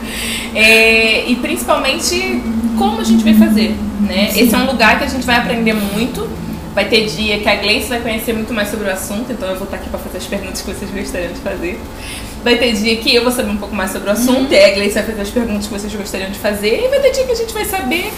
É, 0.56 1.26
e 1.28 1.36
principalmente 1.38 2.42
como 2.78 3.02
a 3.02 3.04
gente 3.04 3.24
vai 3.24 3.34
fazer, 3.34 3.76
né? 4.02 4.30
Esse 4.36 4.54
é 4.54 4.58
um 4.58 4.66
lugar 4.66 4.98
que 4.98 5.06
a 5.06 5.08
gente 5.08 5.26
vai 5.26 5.38
aprender 5.38 5.74
muito. 5.74 6.30
Vai 6.74 6.86
ter 6.86 7.06
dia 7.06 7.38
que 7.40 7.48
a 7.48 7.56
Gleice 7.56 7.88
vai 7.88 8.00
conhecer 8.00 8.34
muito 8.34 8.52
mais 8.52 8.70
sobre 8.70 8.88
o 8.88 8.92
assunto, 8.92 9.32
então 9.32 9.48
eu 9.48 9.56
vou 9.56 9.66
estar 9.66 9.78
aqui 9.78 9.90
para 9.90 10.00
fazer 10.00 10.18
as 10.18 10.26
perguntas 10.26 10.62
que 10.62 10.74
vocês 10.74 10.90
gostariam 10.90 11.32
de 11.32 11.40
fazer. 11.40 11.80
Vai 12.44 12.56
ter 12.56 12.74
dia 12.74 12.96
que 12.98 13.14
eu 13.14 13.22
vou 13.22 13.32
saber 13.32 13.52
um 13.52 13.58
pouco 13.58 13.76
mais 13.76 13.92
sobre 13.92 14.10
o 14.10 14.12
assunto, 14.12 14.52
e 14.52 14.58
a 14.58 14.74
Gleice 14.74 14.96
vai 14.96 15.04
fazer 15.04 15.22
as 15.22 15.30
perguntas 15.30 15.68
que 15.68 15.74
vocês 15.74 15.94
gostariam 15.94 16.32
de 16.32 16.40
fazer, 16.40 16.84
e 16.86 16.88
vai 16.88 17.00
ter 17.00 17.12
dia 17.12 17.26
que 17.26 17.32
a 17.32 17.36
gente 17.36 17.54
vai 17.54 17.64
saber 17.66 18.12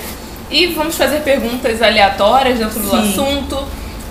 e 0.49 0.67
vamos 0.67 0.95
fazer 0.95 1.17
perguntas 1.21 1.81
aleatórias 1.81 2.57
dentro 2.57 2.79
do 2.79 2.89
Sim. 2.91 2.97
assunto. 3.09 3.57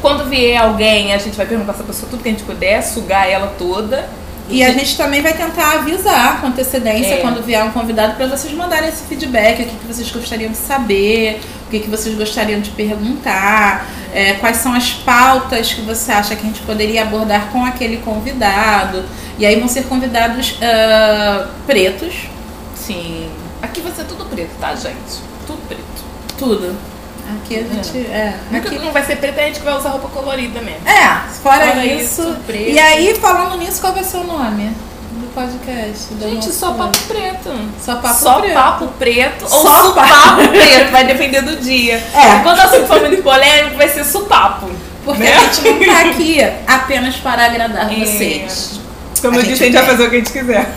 Quando 0.05 0.29
vier 0.29 0.61
alguém, 0.61 1.15
a 1.15 1.17
gente 1.17 1.35
vai 1.35 1.47
perguntar 1.47 1.73
essa 1.73 1.83
pessoa 1.83 2.11
tudo 2.11 2.23
que 2.23 2.29
a 2.29 2.33
gente 2.33 2.45
puder, 2.45 2.83
sugar 2.83 3.27
ela 3.27 3.55
toda. 3.57 4.07
E 4.51 4.63
a 4.63 4.71
gente 4.71 4.99
também 4.99 5.23
vai 5.23 5.33
tentar 5.33 5.77
avisar 5.77 6.43
com 6.43 6.49
antecedência 6.49 7.15
É. 7.15 7.17
quando 7.23 7.43
vier 7.43 7.65
um 7.65 7.71
convidado 7.71 8.15
para 8.15 8.27
vocês 8.27 8.53
mandarem 8.53 8.91
esse 8.91 9.05
feedback, 9.05 9.63
o 9.63 9.65
que, 9.65 9.77
que 9.77 9.87
vocês 9.87 10.11
gostariam 10.11 10.51
de 10.51 10.59
saber, 10.59 11.41
o 11.67 11.71
que, 11.71 11.81
que 11.81 11.89
vocês 11.89 12.15
gostariam 12.15 12.61
de 12.61 12.69
perguntar, 12.73 13.87
é, 14.13 14.35
quais 14.35 14.59
são 14.59 14.75
as 14.75 14.91
pautas 14.91 15.73
que 15.73 15.81
você 15.81 16.13
acha 16.13 16.37
que 16.37 16.43
a 16.43 16.51
gente 16.51 16.61
poderia 16.61 17.01
abordar 17.01 17.49
com 17.51 17.65
aquele 17.65 17.97
convidado. 17.97 19.07
E 19.39 19.47
aí 19.47 19.59
vão 19.59 19.69
ser 19.69 19.85
convidados 19.85 20.59
ah, 20.61 21.49
pretos, 21.67 22.29
Sim. 22.77 23.31
Aqui 23.63 23.81
vai 23.81 23.93
ser 23.93 24.05
tudo 24.05 24.27
preto, 24.27 24.51
tá, 24.61 24.75
gente? 24.75 25.23
Tudo 25.47 25.67
preto. 25.67 26.05
tudo. 26.39 26.94
Aqui 27.43 27.57
a 27.57 27.63
gente. 27.63 27.99
É, 28.07 28.35
Nunca 28.51 28.69
aqui, 28.69 28.79
não 28.79 28.93
vai 28.93 29.05
ser 29.05 29.17
preto, 29.17 29.39
a 29.39 29.43
gente 29.43 29.59
que 29.59 29.65
vai 29.65 29.77
usar 29.77 29.91
roupa 29.91 30.09
colorida 30.09 30.61
mesmo. 30.61 30.87
é 30.87 31.21
fora, 31.43 31.67
Fora 31.67 31.85
isso. 31.87 32.23
isso, 32.23 32.37
preto. 32.47 32.71
E 32.71 32.79
aí, 32.79 33.15
falando 33.21 33.57
nisso, 33.59 33.81
qual 33.81 33.93
vai 33.93 34.05
ser 34.05 34.19
o 34.19 34.25
nome 34.25 34.71
do 35.13 35.33
podcast? 35.35 36.13
do 36.15 36.29
Gente, 36.29 36.53
só 36.53 36.73
papo 36.75 36.99
preto. 37.09 37.51
Só 37.83 37.97
papo 37.97 38.15
só 38.23 38.41
preto. 38.41 38.55
papo 38.55 38.87
preto 38.99 39.43
ou 39.45 39.49
Só 39.49 39.87
supapo 39.89 40.49
preto, 40.49 40.91
vai 40.91 41.05
depender 41.07 41.43
do 41.43 41.57
dia. 41.57 41.95
É. 42.15 42.43
Quando 42.43 42.59
o 42.59 42.63
assunto 42.63 42.87
for 42.87 43.01
muito 43.01 43.23
polêmico, 43.23 43.77
vai 43.77 43.89
ser 43.89 44.05
supapo. 44.05 44.69
Porque 45.05 45.23
né? 45.23 45.35
a 45.35 45.41
gente 45.41 45.61
não 45.71 45.95
tá 45.95 46.01
aqui 46.01 46.41
apenas 46.67 47.17
para 47.17 47.45
agradar 47.47 47.93
É. 47.93 48.05
vocês. 48.05 48.81
Como 49.21 49.37
A 49.39 49.41
eu 49.41 49.43
disse, 49.47 49.63
a 49.63 49.67
gente 49.67 49.77
vai 49.77 49.87
fazer 49.87 50.03
o 50.07 50.11
que 50.11 50.17
a 50.17 50.19
gente 50.19 50.33
quiser. 50.33 50.69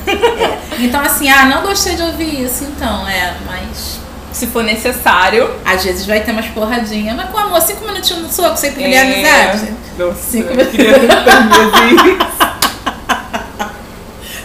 Então, 0.80 1.02
assim, 1.02 1.30
ah, 1.30 1.46
não 1.46 1.62
gostei 1.64 1.96
de 1.96 2.02
ouvir 2.04 2.44
isso, 2.46 2.64
então, 2.66 3.06
é, 3.08 3.34
mas 3.46 4.00
Se 4.38 4.48
for 4.48 4.64
necessário. 4.64 5.50
às 5.66 5.84
vezes 5.84 6.06
vai 6.06 6.20
ter 6.20 6.32
umas 6.32 6.46
porradinhas. 6.48 7.16
Mas 7.16 7.30
com 7.30 7.38
amor, 7.38 7.60
cinco 7.62 7.86
minutinhos 7.86 8.22
no 8.24 8.32
soco, 8.32 8.56
sem 8.58 8.72
perder 8.72 8.96
a 8.98 9.06
é, 9.06 9.44
amizade. 9.52 9.74
Nossa, 9.98 10.20
Cinco 10.22 10.50
assim. 10.54 10.78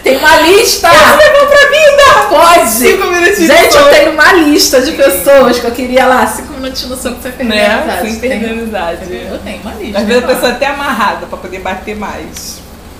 Tem 0.03 0.17
uma 0.17 0.41
lista! 0.41 0.89
Levou 0.89 1.47
pra 1.47 1.69
vida! 1.69 2.27
Pode! 2.29 2.69
Cinco 2.71 3.07
minutinhos 3.07 3.47
Gente, 3.47 3.75
eu 3.77 3.85
tenho 3.89 4.11
uma 4.11 4.33
lista 4.33 4.81
de 4.81 4.91
pessoas 4.93 5.59
que 5.59 5.65
eu 5.65 5.71
queria 5.71 6.05
lá, 6.05 6.27
cinco 6.27 6.53
minutinhos 6.53 6.89
no 6.89 6.97
soco 6.97 7.21
sem 7.21 7.31
perder 7.31 7.53
a 7.53 7.67
Né? 7.67 7.73
amizade. 7.83 8.09
Sem 8.11 8.19
perder 8.19 8.45
a 8.49 8.51
amizade. 8.51 9.27
Eu 9.31 9.39
tenho 9.39 9.61
uma 9.61 9.73
lista. 9.75 9.99
Às 9.99 10.05
vezes 10.05 10.23
a 10.23 10.27
pessoa 10.27 10.47
é 10.49 10.51
até 10.55 10.65
amarrada 10.67 11.25
pra 11.27 11.37
poder 11.37 11.59
bater 11.59 11.95
mais. 11.95 12.59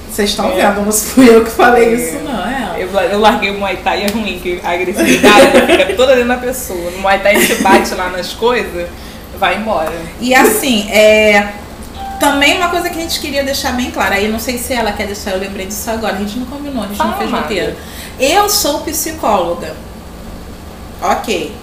Vocês 0.10 0.30
estão 0.30 0.52
É. 0.52 0.56
vendo, 0.56 0.86
não 0.86 0.92
fui 0.94 1.28
eu 1.28 1.44
que 1.44 1.50
falei 1.52 1.90
É. 1.90 1.94
isso, 1.94 2.20
não, 2.24 2.40
é. 2.48 2.73
Eu, 2.84 3.00
eu 3.00 3.20
larguei 3.20 3.52
o 3.52 3.60
Muay 3.60 3.78
Thai, 3.78 4.04
é 4.04 4.08
ruim, 4.12 4.40
que 4.40 4.60
a 4.64 4.72
agressividade 4.72 5.52
fica 5.68 5.94
toda 5.96 6.14
dentro 6.14 6.30
da 6.30 6.38
pessoa. 6.38 6.92
No 6.92 7.00
Muay 7.00 7.20
Thai 7.20 7.36
a 7.36 7.40
gente 7.40 7.62
bate 7.62 7.94
lá 7.96 8.10
nas 8.10 8.34
coisas, 8.34 8.88
Vai 9.38 9.58
embora. 9.58 9.92
E 10.22 10.34
assim, 10.34 10.90
é. 10.90 11.54
Também 12.20 12.56
uma 12.56 12.70
coisa 12.70 12.90
que 12.90 12.98
a 12.98 13.02
gente 13.02 13.20
queria 13.20 13.44
deixar 13.44 13.74
bem 13.74 13.92
clara, 13.92 14.16
aí 14.16 14.30
não 14.30 14.40
sei 14.40 14.58
se 14.58 14.72
ela 14.72 14.94
quer 14.94 15.08
deixar, 15.08 15.32
eu 15.32 15.40
lembrei 15.40 15.66
disso 15.66 15.90
agora, 15.90 16.16
a 16.16 16.18
gente 16.18 16.40
não 16.40 16.46
combinou, 16.46 16.84
a 16.84 16.88
gente 16.88 16.98
não 16.98 17.18
fez 17.18 17.30
roteiro. 17.30 17.76
Eu 18.18 18.50
sou 18.50 18.80
psicóloga. 18.82 19.76
Ok. 21.02 21.54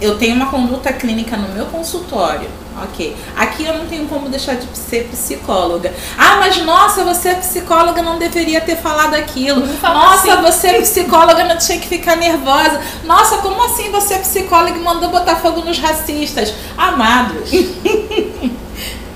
Eu 0.00 0.16
tenho 0.16 0.36
uma 0.36 0.46
conduta 0.46 0.90
clínica 0.92 1.36
no 1.36 1.48
meu 1.48 1.66
consultório. 1.66 2.48
Ok. 2.84 3.16
Aqui 3.36 3.64
eu 3.64 3.76
não 3.76 3.86
tenho 3.86 4.06
como 4.06 4.28
deixar 4.28 4.54
de 4.56 4.66
ser 4.76 5.04
psicóloga. 5.08 5.92
Ah, 6.16 6.36
mas 6.38 6.56
nossa, 6.64 7.04
você 7.04 7.30
é 7.30 7.34
psicóloga, 7.34 8.02
não 8.02 8.18
deveria 8.18 8.60
ter 8.60 8.76
falado 8.76 9.14
aquilo. 9.14 9.66
Nossa, 9.82 10.32
assim. 10.34 10.42
você 10.42 10.68
é 10.68 10.80
psicóloga, 10.80 11.44
não 11.44 11.56
tinha 11.58 11.78
que 11.78 11.88
ficar 11.88 12.16
nervosa. 12.16 12.80
Nossa, 13.04 13.38
como 13.38 13.62
assim 13.64 13.90
você 13.90 14.14
é 14.14 14.18
psicóloga 14.18 14.76
e 14.76 14.80
mandou 14.80 15.10
botar 15.10 15.36
fogo 15.36 15.60
nos 15.62 15.78
racistas? 15.78 16.52
Amados. 16.76 17.50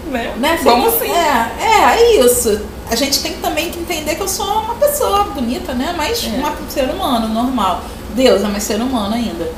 Né? 0.07 0.31
Né? 0.37 0.61
Como 0.63 0.89
assim? 0.89 1.11
É, 1.11 1.51
é, 1.59 1.95
é 1.97 2.21
isso. 2.27 2.61
A 2.91 2.95
gente 2.95 3.23
tem 3.23 3.33
também 3.39 3.71
que 3.71 3.79
entender 3.79 4.15
que 4.15 4.21
eu 4.21 4.29
sou 4.29 4.47
uma 4.47 4.75
pessoa 4.75 5.25
bonita, 5.25 5.73
né? 5.73 5.95
Mas 5.97 6.23
É. 6.25 6.37
uma- 6.37 6.51
um 6.51 6.69
ser 6.69 6.85
humano, 6.91 7.29
normal. 7.29 7.81
Deus 8.11 8.43
é 8.43 8.47
mais 8.49 8.63
ser 8.63 8.79
humano 8.83 9.15
ainda. 9.15 9.51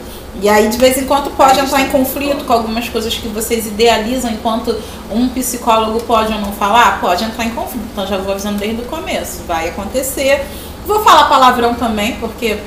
E 0.42 0.48
aí, 0.48 0.68
de 0.68 0.76
vez 0.76 0.98
em 0.98 1.04
quando, 1.06 1.30
pode 1.36 1.58
entrar 1.58 1.80
em 1.80 1.88
conflito 1.88 2.44
com 2.44 2.52
algumas 2.52 2.88
coisas 2.88 3.14
que 3.14 3.28
vocês 3.28 3.66
idealizam 3.66 4.30
enquanto 4.30 4.76
um 5.10 5.28
psicólogo 5.28 6.00
pode 6.00 6.32
ou 6.32 6.40
não 6.40 6.52
falar? 6.52 7.00
Pode 7.00 7.24
entrar 7.24 7.44
em 7.44 7.50
conflito. 7.50 7.84
Então, 7.92 8.06
já 8.06 8.16
vou 8.18 8.32
avisando 8.32 8.58
desde 8.58 8.82
o 8.82 8.84
começo. 8.86 9.42
Vai 9.46 9.68
acontecer. 9.68 10.44
Vou 10.86 11.02
falar 11.02 11.24
palavrão 11.24 11.74
também, 11.74 12.16
porque 12.16 12.58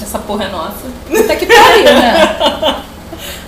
Essa 0.00 0.18
porra 0.18 0.44
é 0.44 0.48
nossa. 0.48 0.90
puta 1.08 1.36
que 1.36 1.46
pariu, 1.46 1.84
né? 1.84 2.82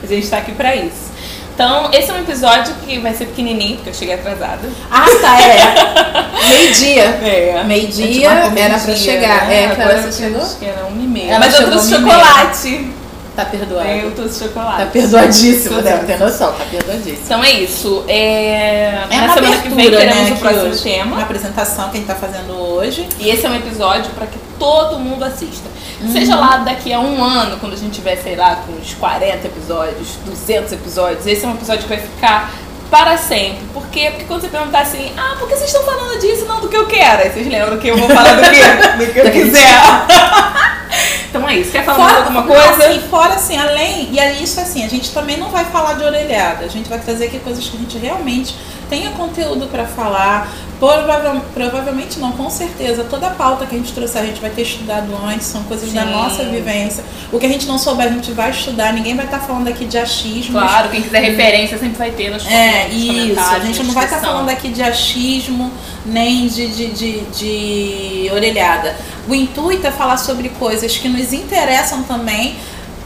A 0.03 0.07
gente 0.07 0.29
tá 0.29 0.39
aqui 0.39 0.53
pra 0.53 0.77
isso. 0.77 1.13
Então, 1.55 1.89
esse 1.93 2.11
é 2.11 2.15
um 2.15 2.19
episódio 2.19 2.75
que 2.85 2.99
vai 2.99 3.15
ser 3.15 3.27
pequenininho, 3.27 3.77
porque 3.77 3.91
eu 3.91 3.95
cheguei 3.95 4.15
atrasada. 4.15 4.69
Ah, 4.91 5.07
tá, 5.21 5.41
é. 5.41 6.49
Meio-dia. 6.49 7.03
É. 7.03 7.65
Meio-dia 7.65 8.29
era 8.29 8.79
pra 8.79 8.97
chegar. 8.97 9.51
É, 9.51 9.69
que 9.69 9.81
hora 9.81 10.03
você 10.03 10.23
chegou? 10.23 10.43
Acho 10.43 10.57
que 10.57 10.67
era 10.67 10.85
uma 10.85 11.03
e 11.03 11.07
meia. 11.07 11.31
Ela 11.31 11.39
Mas 11.41 11.55
eu 11.55 11.67
trouxe 11.67 11.95
chocolate. 11.95 12.94
Tá 13.35 13.45
perdoado. 13.45 13.89
Eu 13.89 14.13
trouxe 14.13 14.45
chocolate. 14.45 14.79
Tá 14.79 14.87
perdoadíssimo, 14.87 15.83
deve 15.83 16.07
ter 16.07 16.19
noção, 16.19 16.53
tá 16.53 16.65
perdoadíssimo. 16.71 17.19
Então 17.25 17.43
é 17.43 17.53
isso. 17.53 18.05
É... 18.07 19.07
É 19.11 19.17
Na 19.17 19.25
uma 19.25 19.35
semana 19.35 19.57
que 19.57 19.69
vem 19.71 19.87
abertura, 19.89 19.99
teremos 19.99 20.31
né, 20.31 20.37
o 20.37 20.39
próximo 20.39 20.71
hoje. 20.71 20.83
tema. 20.83 21.17
Uma 21.17 21.23
apresentação 21.23 21.85
que 21.91 21.97
a 21.97 22.01
gente 22.01 22.07
tá 22.07 22.15
fazendo 22.15 22.53
hoje. 22.53 23.09
E 23.19 23.29
esse 23.29 23.45
é 23.45 23.51
um 23.51 23.57
episódio 23.57 24.11
para 24.13 24.27
que 24.27 24.39
todo 24.59 24.99
mundo 25.01 25.25
assista. 25.25 25.69
Uhum. 26.01 26.13
Seja 26.13 26.37
lá 26.37 26.59
daqui 26.59 26.93
a 26.93 27.01
um 27.01 27.25
ano, 27.25 27.57
quando 27.59 27.73
a 27.73 27.77
gente 27.77 27.93
tiver, 27.95 28.17
sei 28.17 28.37
lá, 28.37 28.57
com 28.67 28.73
uns 28.73 28.95
40 28.95 29.47
episódios, 29.47 30.17
200 30.25 30.73
episódios, 30.73 31.27
esse 31.27 31.45
é 31.45 31.49
um 31.49 31.55
episódio 31.55 31.83
que 31.83 31.89
vai 31.89 31.99
ficar 31.99 32.53
para 32.89 33.17
sempre. 33.17 33.65
Por 33.73 33.87
quê? 33.89 34.11
Porque 34.11 34.25
quando 34.27 34.43
você 34.43 34.49
perguntar 34.49 34.81
assim, 34.83 35.13
ah, 35.17 35.35
por 35.39 35.49
que 35.49 35.57
vocês 35.57 35.71
estão 35.71 35.83
falando 35.83 36.21
disso? 36.21 36.45
Não, 36.45 36.61
do 36.61 36.69
que 36.69 36.77
eu 36.77 36.87
quero. 36.87 37.23
Aí 37.23 37.31
vocês 37.31 37.49
lembram 37.49 37.79
que 37.79 37.89
eu 37.89 37.97
vou 37.97 38.09
falar 38.09 38.35
do 38.35 38.43
quê? 38.43 38.63
do 39.05 39.13
que 39.13 39.19
eu 39.19 39.31
quiser. 39.33 39.81
então 41.35 41.49
é 41.49 41.57
isso. 41.57 41.73
Quer 41.73 41.85
falar 41.85 41.99
mais 41.99 42.17
alguma 42.19 42.43
coisa? 42.45 42.87
assim, 42.87 43.01
fora 43.09 43.35
assim, 43.35 43.59
além, 43.59 44.13
e 44.13 44.21
aí 44.21 44.43
isso 44.43 44.61
assim, 44.61 44.85
a 44.85 44.89
gente 44.89 45.13
também 45.13 45.37
não 45.37 45.51
vai 45.51 45.65
falar 45.65 45.95
de 45.95 46.05
orelhada, 46.05 46.65
a 46.65 46.69
gente 46.69 46.89
vai 46.89 47.01
trazer 47.01 47.27
aqui 47.27 47.41
coisas 47.41 47.69
que 47.69 47.77
a 47.77 47.81
gente 47.81 47.99
realmente 47.99 48.55
tenha 48.89 49.11
conteúdo 49.11 49.67
pra 49.69 49.85
falar. 49.87 50.53
Provavel, 50.79 51.41
provavelmente 51.55 52.19
não, 52.19 52.33
com 52.33 52.51
certeza. 52.51 53.05
Toda 53.05 53.29
a 53.29 53.31
pauta 53.31 53.65
que 53.65 53.75
a 53.75 53.79
gente 53.79 53.93
trouxe 53.93 54.19
a 54.19 54.25
gente 54.27 54.41
vai 54.41 54.51
ter 54.51 54.63
estudado 54.63 55.15
antes, 55.25 55.47
são 55.47 55.63
coisas 55.63 55.91
da 55.93 56.03
Sim. 56.03 56.11
nossa 56.11 56.45
vivência. 56.45 57.03
O 57.33 57.39
que 57.39 57.47
a 57.47 57.49
gente 57.49 57.67
não 57.67 57.79
souber, 57.79 58.07
a 58.07 58.11
gente 58.11 58.33
vai 58.33 58.51
estudar. 58.51 58.93
Ninguém 58.93 59.15
vai 59.17 59.25
estar 59.25 59.39
falando 59.39 59.69
aqui 59.69 59.85
de 59.87 59.97
achismos. 59.97 60.61
Claro, 60.61 60.89
quem 60.91 61.01
quiser 61.01 61.21
referência 61.21 61.79
sempre 61.79 61.97
vai 61.97 62.11
ter 62.11 62.29
nos, 62.31 62.45
É, 62.47 62.89
nos 62.89 62.95
isso. 62.95 63.41
A 63.41 63.61
gente 63.61 63.83
não 63.85 63.95
vai 63.95 64.05
estar 64.05 64.17
descrição. 64.17 64.21
falando 64.33 64.49
aqui 64.51 64.69
de 64.69 64.83
achismo, 64.83 65.73
nem 66.05 66.49
de, 66.49 66.67
de, 66.69 66.87
de, 66.91 67.21
de 67.21 68.31
orelhada. 68.33 68.95
O 69.29 69.35
intuito 69.35 69.87
é 69.87 69.91
falar 69.91 70.19
sobre 70.19 70.51
coisas 70.51 70.97
que 70.97 71.09
nos 71.09 71.33
interessam 71.33 72.03
também, 72.03 72.57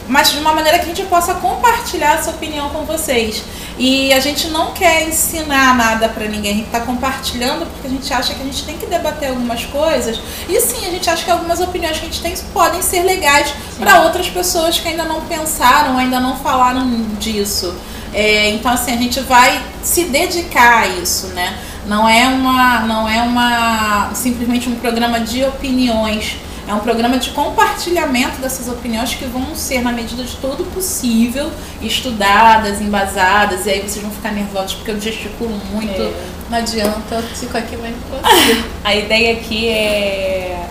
mas 0.08 0.32
de 0.32 0.38
uma 0.38 0.54
maneira 0.54 0.78
que 0.78 0.86
a 0.86 0.94
gente 0.94 1.06
possa 1.06 1.34
compartilhar 1.34 2.14
essa 2.14 2.30
opinião 2.30 2.70
com 2.70 2.84
vocês. 2.84 3.44
E 3.78 4.12
a 4.12 4.18
gente 4.18 4.48
não 4.48 4.72
quer 4.72 5.06
ensinar 5.06 5.76
nada 5.76 6.08
pra 6.08 6.26
ninguém, 6.26 6.52
a 6.52 6.56
gente 6.56 6.70
tá 6.70 6.80
compartilhando 6.80 7.66
porque 7.66 7.86
a 7.86 7.90
gente 7.90 8.12
acha 8.12 8.34
que 8.34 8.42
a 8.42 8.44
gente 8.44 8.64
tem 8.64 8.76
que 8.76 8.86
debater 8.86 9.28
algumas 9.28 9.64
coisas. 9.66 10.20
E 10.48 10.60
sim, 10.60 10.86
a 10.86 10.90
gente 10.90 11.08
acha 11.08 11.24
que 11.24 11.30
algumas 11.30 11.60
opiniões 11.60 11.98
que 11.98 12.06
a 12.06 12.08
gente 12.08 12.20
tem 12.20 12.34
podem 12.52 12.82
ser 12.82 13.02
legais 13.02 13.54
para 13.78 14.02
outras 14.02 14.28
pessoas 14.28 14.78
que 14.78 14.88
ainda 14.88 15.04
não 15.04 15.20
pensaram, 15.22 15.96
ainda 15.96 16.18
não 16.18 16.36
falaram 16.38 16.88
disso. 17.20 17.74
É, 18.12 18.50
então 18.50 18.72
assim, 18.72 18.92
a 18.92 18.96
gente 18.96 19.20
vai 19.20 19.62
se 19.82 20.04
dedicar 20.04 20.82
a 20.82 20.86
isso, 20.88 21.28
né? 21.28 21.58
Não 21.86 22.08
é 22.08 22.26
uma, 22.26 22.80
não 22.80 23.08
é 23.08 23.22
uma 23.22 24.10
simplesmente 24.14 24.68
um 24.68 24.76
programa 24.76 25.20
de 25.20 25.44
opiniões. 25.44 26.36
É 26.68 26.74
um 26.74 26.80
programa 26.80 27.16
de 27.16 27.30
compartilhamento 27.30 28.42
dessas 28.42 28.68
opiniões 28.68 29.14
que 29.14 29.24
vão 29.24 29.54
ser, 29.54 29.80
na 29.80 29.90
medida 29.90 30.22
de 30.22 30.36
todo 30.36 30.64
possível, 30.74 31.50
estudadas, 31.80 32.82
embasadas, 32.82 33.64
e 33.64 33.70
aí 33.70 33.80
vocês 33.80 34.02
vão 34.02 34.10
ficar 34.10 34.32
nervosos 34.32 34.74
porque 34.74 34.90
eu 34.90 35.00
gesticulo 35.00 35.58
muito. 35.72 36.02
É. 36.02 36.26
Não 36.50 36.58
adianta, 36.58 37.14
eu 37.14 37.22
fico 37.22 37.56
aqui, 37.56 37.74
mas 37.78 37.92
não 37.92 38.20
consigo. 38.20 38.68
A 38.84 38.94
ideia 38.94 39.32
aqui 39.32 39.66
é 39.66 40.68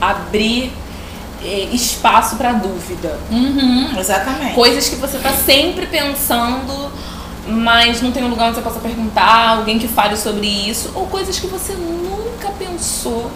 abrir 0.00 0.72
é, 1.42 1.68
espaço 1.72 2.36
para 2.36 2.52
dúvida. 2.52 3.18
uhum, 3.28 3.98
exatamente. 3.98 4.54
Coisas 4.54 4.88
que 4.88 4.94
você 4.94 5.18
tá 5.18 5.32
sempre 5.32 5.86
pensando, 5.86 6.92
mas 7.48 8.00
não 8.00 8.12
tem 8.12 8.22
um 8.22 8.28
lugar 8.28 8.46
onde 8.50 8.56
você 8.56 8.62
possa 8.62 8.78
perguntar, 8.78 9.48
alguém 9.48 9.80
que 9.80 9.88
fale 9.88 10.16
sobre 10.16 10.46
isso, 10.46 10.92
ou 10.94 11.06
coisas 11.08 11.40
que 11.40 11.48
você 11.48 11.72
nunca 11.72 12.50
pensou. 12.50 13.32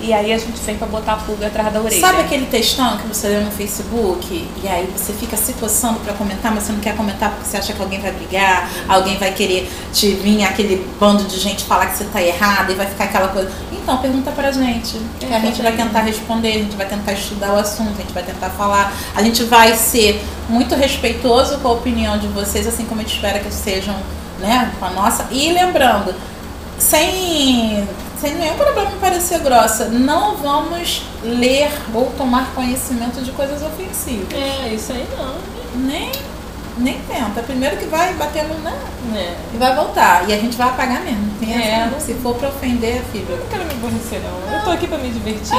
E 0.00 0.12
aí 0.12 0.32
a 0.32 0.38
gente 0.38 0.60
vem 0.60 0.76
pra 0.76 0.86
botar 0.86 1.14
a 1.14 1.16
pulga 1.16 1.48
atrás 1.48 1.72
da 1.72 1.80
orelha. 1.80 2.00
Sabe 2.00 2.20
aquele 2.20 2.46
textão 2.46 2.96
que 2.98 3.06
você 3.08 3.28
lê 3.28 3.40
no 3.40 3.50
Facebook 3.50 4.48
e 4.62 4.68
aí 4.68 4.88
você 4.96 5.12
fica 5.12 5.36
se 5.36 5.52
coçando 5.54 6.00
pra 6.00 6.14
comentar, 6.14 6.54
mas 6.54 6.64
você 6.64 6.72
não 6.72 6.80
quer 6.80 6.96
comentar 6.96 7.30
porque 7.30 7.48
você 7.48 7.56
acha 7.56 7.72
que 7.72 7.82
alguém 7.82 8.00
vai 8.00 8.12
brigar, 8.12 8.70
alguém 8.88 9.16
vai 9.16 9.32
querer 9.32 9.70
te 9.92 10.12
vir 10.14 10.44
aquele 10.44 10.86
bando 11.00 11.24
de 11.24 11.38
gente 11.38 11.64
falar 11.64 11.86
que 11.86 11.98
você 11.98 12.04
tá 12.04 12.22
errada 12.22 12.72
e 12.72 12.74
vai 12.74 12.86
ficar 12.86 13.04
aquela 13.04 13.28
coisa. 13.28 13.50
Então, 13.72 13.96
pergunta 13.98 14.30
pra 14.32 14.52
gente. 14.52 15.00
Que 15.18 15.32
a 15.32 15.40
gente 15.40 15.62
vai 15.62 15.74
tentar 15.74 16.02
responder, 16.02 16.48
a 16.48 16.58
gente 16.58 16.76
vai 16.76 16.86
tentar 16.86 17.12
estudar 17.12 17.54
o 17.54 17.58
assunto, 17.58 17.94
a 17.98 18.02
gente 18.02 18.12
vai 18.12 18.22
tentar 18.22 18.50
falar. 18.50 18.92
A 19.14 19.22
gente 19.22 19.42
vai 19.44 19.74
ser 19.74 20.22
muito 20.48 20.74
respeitoso 20.74 21.58
com 21.58 21.68
a 21.68 21.72
opinião 21.72 22.18
de 22.18 22.26
vocês, 22.28 22.66
assim 22.66 22.84
como 22.84 23.00
a 23.00 23.04
gente 23.04 23.14
espera 23.14 23.38
que 23.38 23.50
sejam, 23.50 23.96
né, 24.38 24.70
com 24.78 24.84
a 24.84 24.90
nossa. 24.90 25.26
E 25.30 25.52
lembrando, 25.52 26.14
sem, 26.78 27.88
sem 28.20 28.34
nenhum 28.34 28.54
problema 28.54 28.90
em 28.92 28.98
parecer 28.98 29.38
grossa, 29.40 29.86
não 29.86 30.36
vamos 30.36 31.02
ler 31.22 31.70
ou 31.94 32.06
tomar 32.16 32.52
conhecimento 32.54 33.20
de 33.22 33.30
coisas 33.32 33.62
ofensivas. 33.62 34.26
É, 34.32 34.68
isso 34.74 34.92
aí 34.92 35.06
não. 35.16 35.34
Nem, 35.86 36.10
nem 36.78 36.98
tenta. 37.00 37.42
Primeiro 37.42 37.76
que 37.76 37.84
vai 37.86 38.12
bater 38.14 38.44
no. 38.44 38.54
Né? 38.56 38.74
É. 39.14 39.34
E 39.54 39.56
vai 39.58 39.74
voltar. 39.74 40.28
E 40.28 40.32
a 40.32 40.36
gente 40.36 40.56
vai 40.56 40.68
apagar 40.68 41.00
mesmo. 41.02 41.30
Tem 41.38 41.52
É. 41.54 41.70
essa, 41.82 41.90
não. 41.90 42.00
Se 42.00 42.14
for 42.14 42.34
pra 42.34 42.48
ofender, 42.48 43.02
filho. 43.12 43.26
Eu 43.28 43.36
não 43.38 43.46
quero 43.46 43.64
me 43.64 43.72
aborrecer, 43.72 44.20
não. 44.22 44.58
Eu 44.58 44.64
tô 44.64 44.70
aqui 44.70 44.86
pra 44.88 44.98
me 44.98 45.10
divertir, 45.10 45.56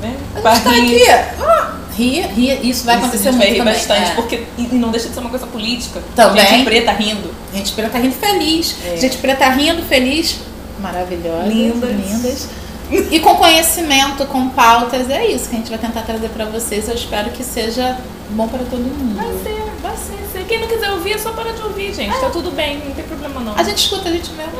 né? 0.00 0.16
A 0.36 0.40
Pra 0.40 0.52
tá 0.58 0.70
aqui. 0.70 1.02
Ah, 1.40 1.74
rir. 1.96 2.66
Isso 2.66 2.84
vai 2.84 2.96
Isso, 2.96 3.04
acontecer 3.04 3.28
a 3.28 3.32
gente 3.32 3.46
muito 3.46 3.64
vai 3.64 3.72
rir 3.72 3.78
bastante, 3.78 4.10
É. 4.10 4.14
porque 4.14 4.44
e 4.58 4.62
não 4.72 4.90
deixa 4.90 5.08
de 5.08 5.14
ser 5.14 5.20
uma 5.20 5.30
coisa 5.30 5.46
política. 5.46 6.02
Também. 6.16 6.44
Gente 6.46 6.64
preta 6.64 6.92
rindo. 6.92 7.30
Gente 7.54 7.72
preta 7.72 7.98
rindo 7.98 8.14
feliz. 8.14 8.76
É. 8.84 8.96
Gente 8.96 9.16
preta 9.18 9.48
rindo 9.50 9.82
feliz. 9.84 10.40
Maravilhosas. 10.80 11.48
Lindas. 11.48 11.90
Lindas. 11.90 12.48
E 12.90 13.20
com 13.20 13.36
conhecimento, 13.36 14.26
com 14.26 14.48
pautas, 14.48 15.08
é 15.08 15.24
isso 15.26 15.48
que 15.48 15.54
a 15.54 15.58
gente 15.58 15.70
vai 15.70 15.78
tentar 15.78 16.02
trazer 16.02 16.28
pra 16.30 16.44
vocês. 16.46 16.88
Eu 16.88 16.94
espero 16.94 17.30
que 17.30 17.44
seja 17.44 17.96
bom 18.30 18.48
pra 18.48 18.58
todo 18.58 18.80
mundo. 18.80 19.14
Vai 19.14 19.32
ser, 19.44 19.62
vai 19.80 19.96
ser. 19.96 20.20
Se 20.32 20.44
quem 20.44 20.60
não 20.60 20.66
quiser 20.66 20.90
ouvir, 20.90 21.12
é 21.12 21.18
só 21.18 21.30
para 21.32 21.52
de 21.52 21.62
ouvir, 21.62 21.94
gente. 21.94 22.18
Tá 22.18 22.30
tudo 22.30 22.50
bem, 22.50 22.82
não 22.84 22.92
tem 22.92 23.04
problema 23.04 23.40
não. 23.40 23.54
A 23.56 23.62
gente 23.62 23.78
escuta 23.78 24.08
a 24.08 24.12
gente 24.12 24.32
mesmo. 24.32 24.52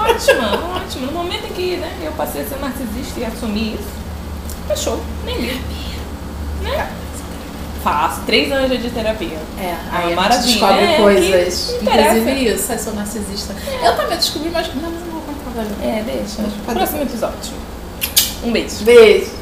Ótima, 0.00 0.76
ótimo. 0.76 1.06
No 1.06 1.12
momento 1.12 1.46
em 1.46 1.52
que 1.52 1.76
né, 1.76 1.96
eu 2.02 2.12
passei 2.12 2.42
a 2.42 2.44
ser 2.44 2.58
narcisista 2.58 3.20
e 3.20 3.24
assumir 3.24 3.74
isso, 3.74 3.90
fechou. 4.66 5.00
Nem 5.24 5.36
ligo. 5.40 5.60
Né? 6.62 6.90
Faço 7.82 8.20
três 8.22 8.50
anos 8.52 8.80
de 8.80 8.90
terapia. 8.90 9.38
É, 9.60 9.74
Ah, 9.90 9.98
aí 9.98 10.06
gente 10.08 10.16
maravilha. 10.16 10.46
descobre 10.52 10.84
É, 10.84 10.96
coisas. 10.98 11.74
Inclusive 11.82 12.54
isso, 12.54 12.72
eu 12.72 12.78
sou 12.78 12.94
narcisista. 12.94 13.54
Eu 13.82 13.96
também 13.96 14.16
descobri, 14.16 14.50
mas 14.50 14.68
não, 14.74 14.82
não 14.90 15.10
vou 15.10 15.22
contar. 15.22 15.66
É, 15.84 16.02
deixa. 16.04 16.48
Próximo 16.66 17.02
episódio. 17.02 17.54
Um 18.44 18.52
beijo. 18.52 18.84
Beijo. 18.84 19.41